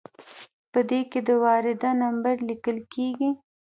په 0.71 0.79
دې 0.89 1.01
کې 1.11 1.19
د 1.27 1.29
وارده 1.43 1.89
نمبر 2.01 2.35
لیکل 2.49 2.77
کیږي. 2.93 3.29